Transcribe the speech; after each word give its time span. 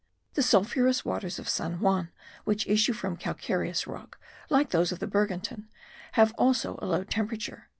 The 0.33 0.41
sulphurous 0.41 1.05
waters 1.05 1.37
of 1.37 1.47
San 1.47 1.79
Juan 1.79 2.09
which 2.43 2.65
issue 2.65 2.91
from 2.91 3.17
calcareous 3.17 3.85
rock, 3.85 4.17
like 4.49 4.71
those 4.71 4.91
of 4.91 4.97
the 4.97 5.05
Bergantin, 5.05 5.67
have 6.13 6.33
also 6.39 6.79
a 6.81 6.87
low 6.87 7.03
temperature 7.03 7.67
(31. 7.69 7.69